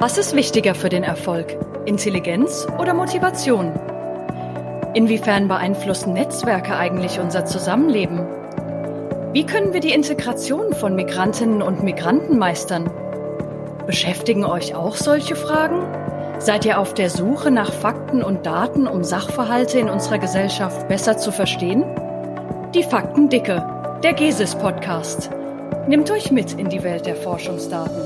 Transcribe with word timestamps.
Was 0.00 0.16
ist 0.16 0.34
wichtiger 0.34 0.74
für 0.74 0.88
den 0.88 1.02
Erfolg? 1.04 1.58
Intelligenz 1.84 2.66
oder 2.78 2.94
Motivation? 2.94 3.70
Inwiefern 4.94 5.46
beeinflussen 5.46 6.14
Netzwerke 6.14 6.74
eigentlich 6.74 7.20
unser 7.20 7.44
Zusammenleben? 7.44 8.26
Wie 9.34 9.44
können 9.44 9.74
wir 9.74 9.80
die 9.80 9.92
Integration 9.92 10.72
von 10.72 10.96
Migrantinnen 10.96 11.60
und 11.60 11.82
Migranten 11.82 12.38
meistern? 12.38 12.90
Beschäftigen 13.86 14.46
euch 14.46 14.74
auch 14.74 14.96
solche 14.96 15.36
Fragen? 15.36 15.82
Seid 16.38 16.64
ihr 16.64 16.80
auf 16.80 16.94
der 16.94 17.10
Suche 17.10 17.50
nach 17.50 17.70
Fakten 17.70 18.22
und 18.22 18.46
Daten, 18.46 18.86
um 18.86 19.04
Sachverhalte 19.04 19.80
in 19.80 19.90
unserer 19.90 20.16
Gesellschaft 20.16 20.88
besser 20.88 21.18
zu 21.18 21.30
verstehen? 21.30 21.84
Die 22.74 22.84
Faktendicke, 22.84 23.62
der 24.02 24.14
GESIS 24.14 24.54
Podcast, 24.54 25.28
nimmt 25.88 26.10
euch 26.10 26.30
mit 26.30 26.54
in 26.54 26.70
die 26.70 26.82
Welt 26.84 27.04
der 27.04 27.16
Forschungsdaten. 27.16 28.00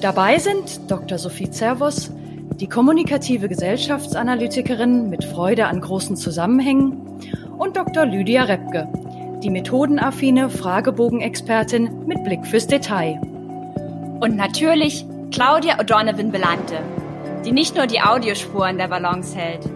Dabei 0.00 0.38
sind 0.38 0.90
Dr. 0.90 1.18
Sophie 1.18 1.50
Zervos, 1.50 2.10
die 2.58 2.68
kommunikative 2.68 3.48
Gesellschaftsanalytikerin 3.48 5.10
mit 5.10 5.24
Freude 5.24 5.66
an 5.66 5.82
großen 5.82 6.16
Zusammenhängen, 6.16 7.06
und 7.58 7.76
Dr. 7.76 8.06
Lydia 8.06 8.44
Repke, 8.44 8.88
die 9.42 9.50
methodenaffine 9.50 10.48
Fragebogenexpertin 10.48 12.06
mit 12.06 12.24
Blick 12.24 12.46
fürs 12.46 12.66
Detail. 12.66 13.20
Und 14.20 14.36
natürlich 14.36 15.04
Claudia 15.32 15.78
O'Donovan 15.78 16.30
Belante, 16.30 16.78
die 17.44 17.52
nicht 17.52 17.76
nur 17.76 17.86
die 17.86 18.00
Audiospuren 18.00 18.78
der 18.78 18.88
Balance 18.88 19.36
hält. 19.36 19.68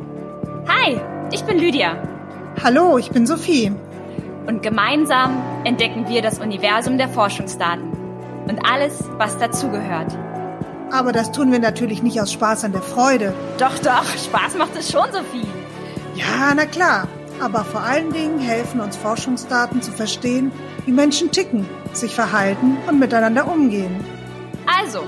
Hi, 0.66 0.98
ich 1.32 1.44
bin 1.44 1.58
Lydia. 1.58 1.98
Hallo, 2.62 2.96
ich 2.96 3.10
bin 3.10 3.26
Sophie. 3.26 3.70
Und 4.46 4.62
gemeinsam 4.62 5.36
entdecken 5.64 6.08
wir 6.08 6.22
das 6.22 6.38
Universum 6.38 6.96
der 6.96 7.10
Forschungsdaten 7.10 8.03
und 8.48 8.64
alles, 8.64 9.04
was 9.18 9.38
dazugehört. 9.38 10.16
Aber 10.92 11.12
das 11.12 11.32
tun 11.32 11.50
wir 11.50 11.58
natürlich 11.58 12.02
nicht 12.02 12.20
aus 12.20 12.32
Spaß 12.32 12.64
an 12.64 12.72
der 12.72 12.82
Freude. 12.82 13.34
Doch, 13.58 13.78
doch, 13.78 14.04
Spaß 14.04 14.56
macht 14.56 14.76
es 14.76 14.90
schon, 14.90 15.10
Sophie. 15.12 15.46
Ja, 16.14 16.52
na 16.54 16.66
klar. 16.66 17.08
Aber 17.40 17.64
vor 17.64 17.80
allen 17.80 18.12
Dingen 18.12 18.38
helfen 18.38 18.80
uns 18.80 18.96
Forschungsdaten 18.96 19.82
zu 19.82 19.90
verstehen, 19.90 20.52
wie 20.86 20.92
Menschen 20.92 21.32
ticken, 21.32 21.68
sich 21.92 22.14
verhalten 22.14 22.76
und 22.86 23.00
miteinander 23.00 23.50
umgehen. 23.50 24.04
Also, 24.66 25.00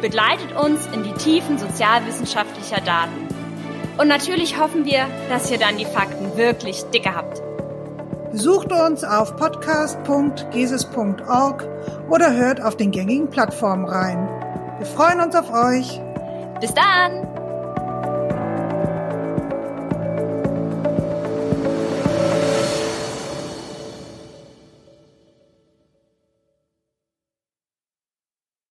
begleitet 0.00 0.56
uns 0.56 0.86
in 0.94 1.02
die 1.02 1.12
Tiefen 1.14 1.58
sozialwissenschaftlicher 1.58 2.80
Daten. 2.80 3.26
Und 3.98 4.08
natürlich 4.08 4.60
hoffen 4.60 4.84
wir, 4.84 5.06
dass 5.28 5.50
ihr 5.50 5.58
dann 5.58 5.76
die 5.76 5.84
Fakten 5.84 6.36
wirklich 6.36 6.82
dicke 6.94 7.14
habt. 7.14 7.42
Besucht 8.32 8.72
uns 8.72 9.04
auf 9.04 9.36
podcast.gesis.org 9.36 11.68
oder 12.08 12.34
hört 12.34 12.62
auf 12.62 12.78
den 12.78 12.90
gängigen 12.90 13.28
Plattformen 13.28 13.84
rein. 13.84 14.26
Wir 14.78 14.86
freuen 14.86 15.20
uns 15.20 15.36
auf 15.36 15.52
euch. 15.52 16.00
Bis 16.58 16.72
dann! 16.72 17.31